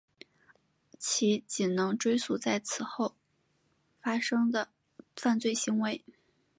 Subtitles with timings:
[0.97, 3.15] 其仅能追诉在此之后所
[4.01, 4.69] 发生的
[5.15, 6.03] 犯罪行为。